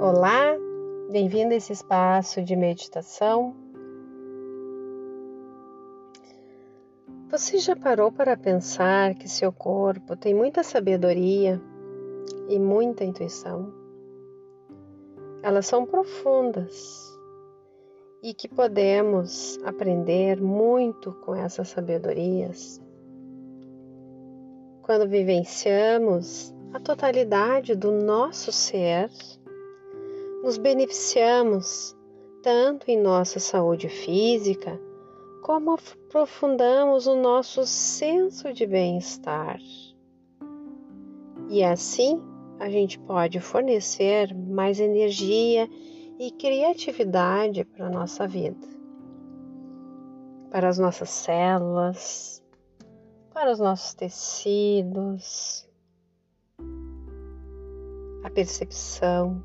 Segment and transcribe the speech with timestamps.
[0.00, 0.56] Olá,
[1.10, 3.52] bem-vindo a esse espaço de meditação.
[7.28, 11.60] Você já parou para pensar que seu corpo tem muita sabedoria
[12.48, 13.74] e muita intuição?
[15.42, 17.12] Elas são profundas
[18.22, 22.80] e que podemos aprender muito com essas sabedorias
[24.88, 29.10] quando vivenciamos a totalidade do nosso ser
[30.42, 31.96] nos beneficiamos
[32.42, 34.80] tanto em nossa saúde física,
[35.42, 39.58] como aprofundamos o nosso senso de bem-estar.
[41.48, 42.22] E assim
[42.60, 45.68] a gente pode fornecer mais energia
[46.18, 48.66] e criatividade para a nossa vida,
[50.50, 52.42] para as nossas células,
[53.32, 55.68] para os nossos tecidos,
[58.24, 59.42] a percepção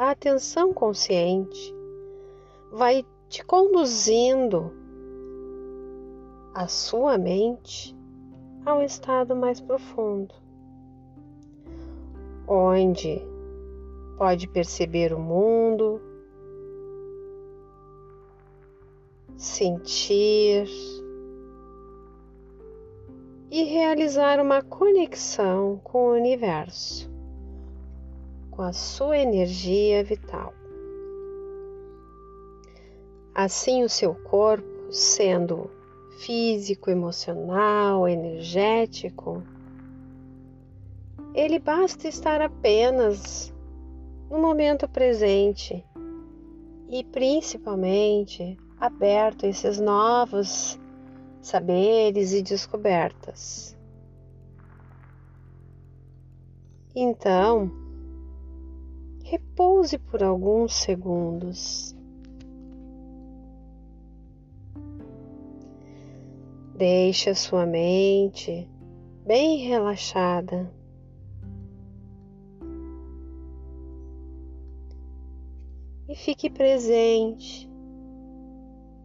[0.00, 1.76] a atenção consciente
[2.72, 4.72] vai te conduzindo
[6.54, 7.94] a sua mente
[8.64, 10.34] a um estado mais profundo,
[12.48, 13.20] onde
[14.16, 16.00] pode perceber o mundo,
[19.36, 20.66] sentir
[23.50, 27.09] e realizar uma conexão com o universo
[28.60, 30.52] com a sua energia vital.
[33.34, 35.70] Assim, o seu corpo, sendo
[36.18, 39.42] físico, emocional, energético,
[41.34, 43.50] ele basta estar apenas
[44.30, 45.82] no momento presente
[46.90, 50.78] e principalmente aberto a esses novos
[51.40, 53.74] saberes e descobertas.
[56.94, 57.89] Então,
[59.30, 61.96] repouse por alguns segundos.
[66.74, 68.68] Deixe a sua mente
[69.24, 70.68] bem relaxada.
[76.08, 77.70] E fique presente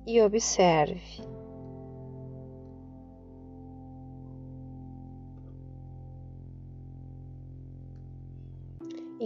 [0.08, 1.35] e observe.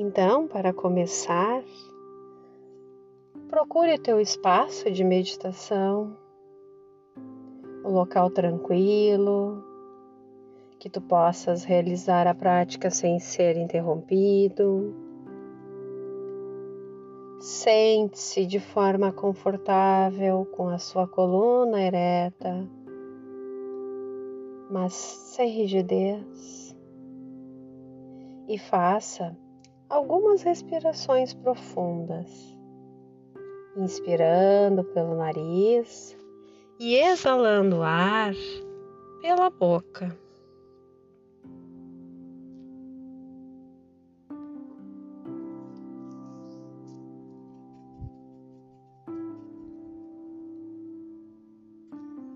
[0.01, 1.61] Então, para começar,
[3.49, 6.15] procure o teu espaço de meditação,
[7.83, 9.61] um local tranquilo,
[10.79, 14.95] que tu possas realizar a prática sem ser interrompido.
[17.41, 22.65] Sente-se de forma confortável com a sua coluna ereta,
[24.71, 26.73] mas sem rigidez.
[28.47, 29.37] E faça
[29.89, 32.55] algumas respirações profundas,
[33.75, 36.15] inspirando pelo nariz
[36.79, 38.33] e exalando ar
[39.21, 40.15] pela boca.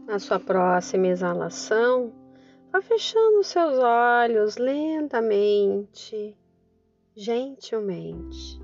[0.08, 2.12] Na sua próxima exalação,
[2.72, 6.35] vá fechando seus olhos lentamente
[7.16, 8.62] gentilmente.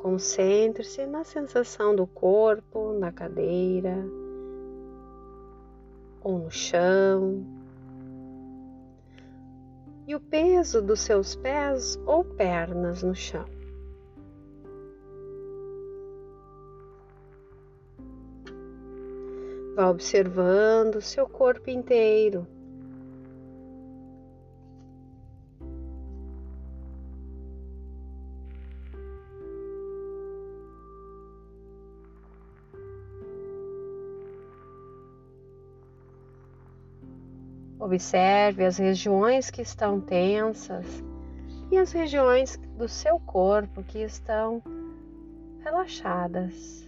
[0.00, 3.96] Concentre-se na sensação do corpo, na cadeira
[6.22, 7.44] ou no chão
[10.06, 13.46] e o peso dos seus pés ou pernas no chão.
[19.74, 22.46] Vá observando seu corpo inteiro.
[37.82, 40.86] Observe as regiões que estão tensas
[41.68, 44.62] e as regiões do seu corpo que estão
[45.64, 46.86] relaxadas.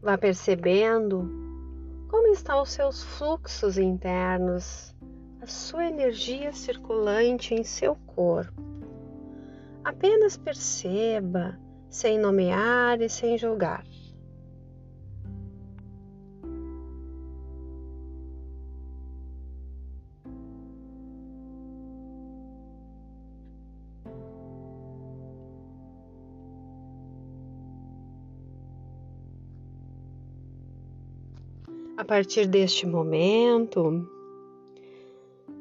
[0.00, 1.28] Vá percebendo
[2.08, 4.94] como estão os seus fluxos internos,
[5.42, 8.62] a sua energia circulante em seu corpo.
[9.82, 11.58] Apenas perceba
[11.94, 13.84] sem nomear e sem julgar.
[31.96, 34.04] A partir deste momento,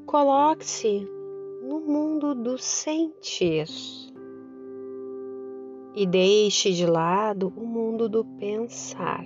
[0.07, 1.07] coloque-se
[1.61, 3.67] no mundo do sentir
[5.93, 9.23] e deixe de lado o mundo do pensar.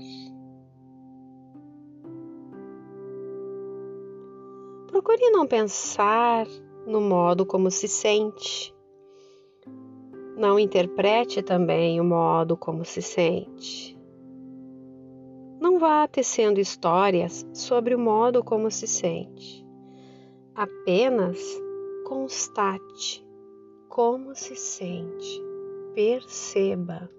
[4.88, 6.46] Procure não pensar
[6.86, 8.76] no modo como se sente.
[10.36, 13.98] Não interprete também o modo como se sente.
[15.60, 19.66] Não vá tecendo histórias sobre o modo como se sente.
[20.54, 21.40] Apenas
[22.06, 23.26] constate
[23.88, 25.47] como se sente.
[25.98, 27.10] Perceba.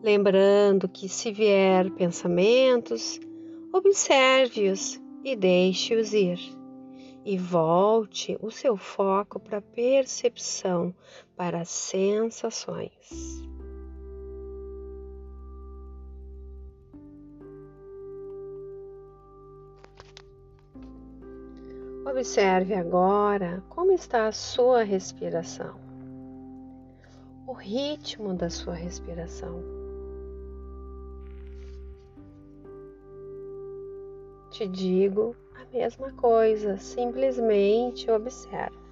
[0.00, 3.18] Lembrando que, se vier pensamentos,
[3.72, 6.38] observe-os e deixe-os ir
[7.24, 10.94] e volte o seu foco para a percepção,
[11.34, 13.42] para as sensações.
[22.16, 25.74] Observe agora como está a sua respiração,
[27.44, 29.60] o ritmo da sua respiração.
[34.52, 35.34] Te digo
[35.72, 38.83] mesma coisa, simplesmente observa.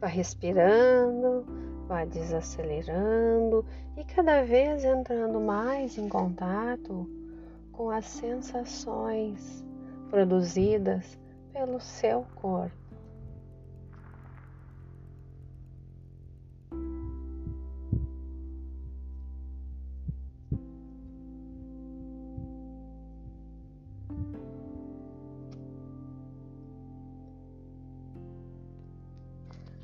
[0.00, 1.44] Vá respirando,
[1.88, 3.64] vá desacelerando
[3.96, 7.08] e cada vez entrando mais em contato
[7.72, 9.64] com as sensações
[10.08, 11.18] produzidas
[11.52, 12.77] pelo seu corpo.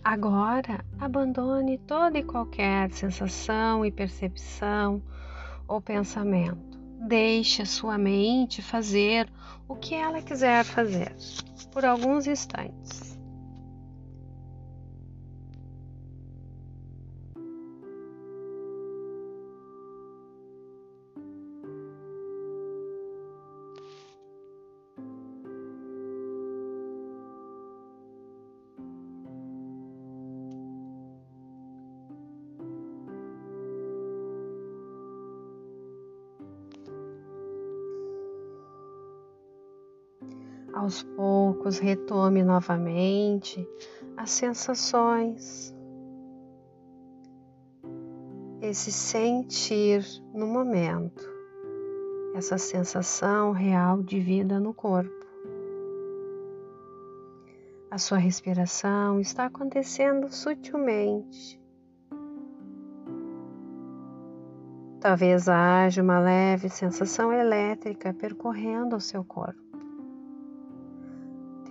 [0.05, 5.03] Agora, abandone toda e qualquer sensação e percepção
[5.67, 6.79] ou pensamento.
[7.09, 9.27] Deixe a sua mente fazer
[9.67, 11.17] o que ela quiser fazer
[11.73, 13.14] por alguns instantes.
[40.75, 43.65] Aos poucos, retome novamente
[44.17, 45.73] as sensações,
[48.61, 50.05] esse sentir
[50.35, 51.23] no momento,
[52.35, 55.25] essa sensação real de vida no corpo.
[57.89, 61.63] A sua respiração está acontecendo sutilmente.
[65.01, 69.64] Talvez haja uma leve sensação elétrica percorrendo o seu corpo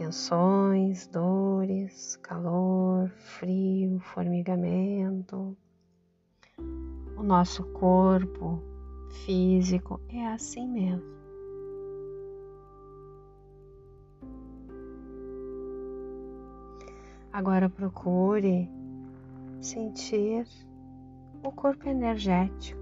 [0.04, 5.56] tensões, dores, calor, frio, formigamento.
[7.16, 8.62] O nosso corpo
[9.24, 11.14] físico é assim mesmo.
[17.32, 18.70] Agora procure
[19.62, 20.46] sentir
[21.42, 22.82] o corpo energético.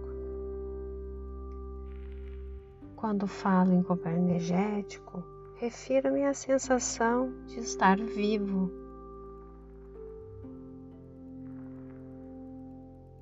[2.96, 5.31] Quando falo em corpo energético,
[5.62, 8.72] refiro-me à sensação de estar vivo.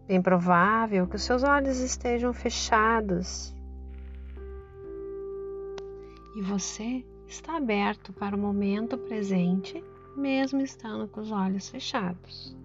[0.07, 3.53] Bem provável que os seus olhos estejam fechados
[6.33, 9.83] e você está aberto para o momento presente,
[10.15, 12.55] mesmo estando com os olhos fechados.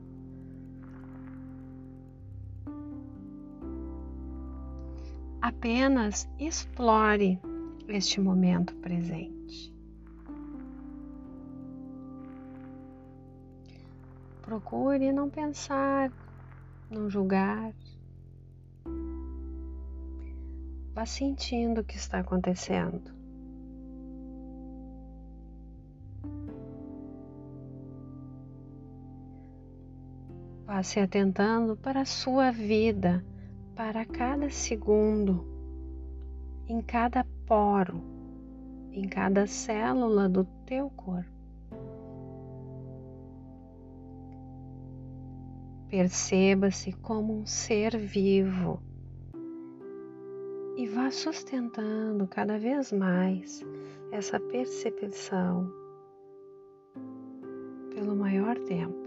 [5.43, 7.41] Apenas explore
[7.89, 9.73] este momento presente.
[14.43, 16.13] Procure não pensar,
[16.91, 17.73] não julgar.
[20.95, 23.13] Vá sentindo o que está acontecendo.
[30.67, 33.25] Vá se atentando para a sua vida,
[33.75, 35.45] para cada segundo,
[36.69, 38.01] em cada poro,
[38.93, 41.33] em cada célula do teu corpo.
[45.89, 48.83] Perceba-se como um ser vivo
[50.77, 53.65] e vá sustentando cada vez mais
[54.11, 55.71] essa percepção
[57.95, 59.04] pelo maior tempo.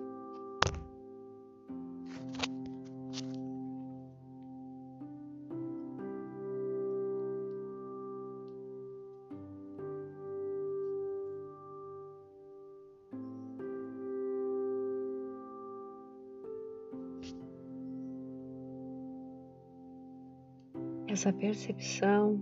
[21.10, 22.38] Essa percepção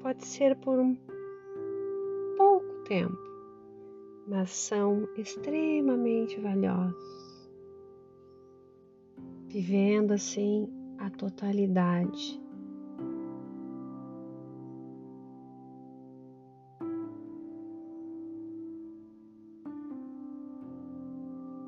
[0.00, 0.96] pode ser por um
[2.38, 3.18] pouco tempo,
[4.26, 7.50] mas são extremamente valiosos.
[9.46, 10.66] Vivendo assim
[10.98, 12.40] a totalidade.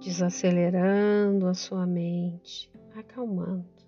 [0.01, 3.80] Desacelerando a sua mente, acalmando.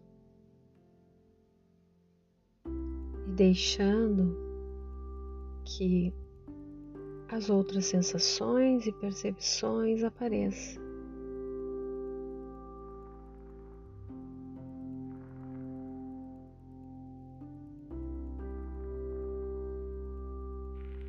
[3.34, 4.36] Deixando
[5.64, 6.12] que
[7.28, 10.82] as outras sensações e percepções apareçam.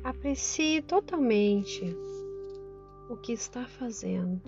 [0.02, 1.84] Aprecie totalmente
[3.10, 4.40] o que está fazendo.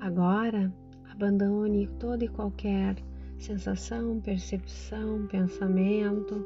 [0.00, 0.72] Agora,
[1.16, 2.94] Abandone toda e qualquer
[3.38, 6.44] sensação, percepção, pensamento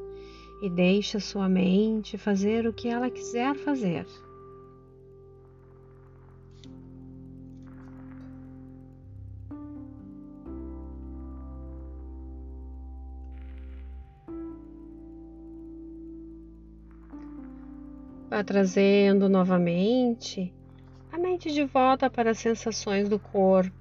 [0.63, 4.07] e deixe a sua mente fazer o que ela quiser fazer.
[18.29, 20.55] Vá trazendo novamente
[21.11, 23.80] a mente de volta para as sensações do corpo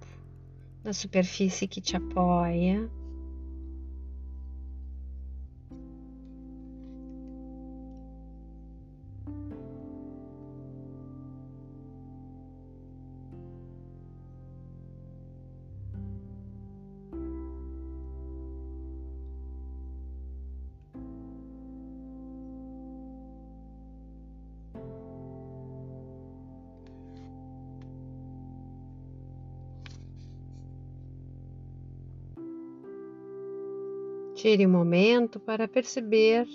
[0.84, 2.90] na superfície que te apoia.
[34.42, 36.48] Tire um momento para perceber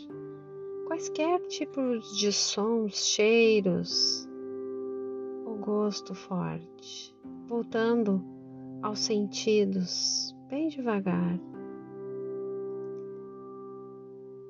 [0.87, 4.27] quaisquer tipos de sons, cheiros
[5.45, 7.15] ou gosto forte,
[7.47, 8.25] voltando
[8.81, 11.39] aos sentidos bem devagar,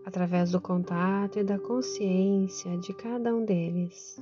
[0.04, 4.16] através do contato e da consciência de cada um deles.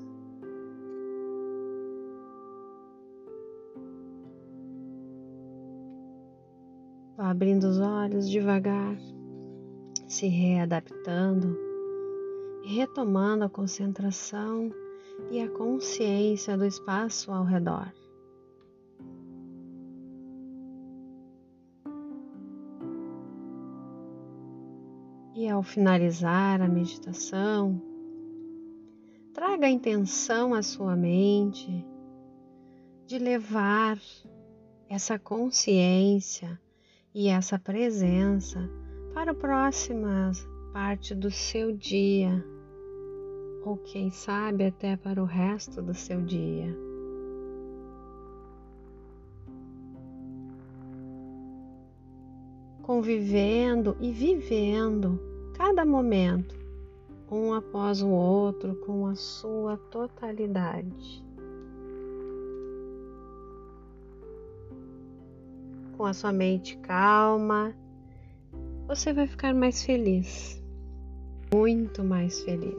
[7.25, 8.97] Abrindo os olhos devagar,
[10.07, 11.73] se readaptando
[12.63, 14.71] retomando a concentração
[15.31, 17.93] e a consciência do espaço ao redor.
[25.35, 27.81] E ao finalizar a meditação,
[29.33, 31.85] traga a intenção à sua mente
[33.07, 33.99] de levar
[34.89, 36.61] essa consciência
[37.15, 38.69] e essa presença
[39.13, 40.33] para a próxima
[40.73, 42.43] parte do seu dia,
[43.65, 46.75] ou quem sabe até para o resto do seu dia.
[52.83, 55.21] Convivendo e vivendo
[55.55, 56.57] cada momento,
[57.31, 61.25] um após o outro, com a sua totalidade.
[66.03, 67.73] Com a sua mente calma,
[68.89, 70.61] você vai ficar mais feliz,
[71.55, 72.75] muito mais feliz.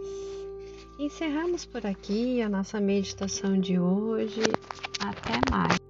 [1.00, 4.42] Encerramos por aqui a nossa meditação de hoje.
[5.00, 5.83] Até mais.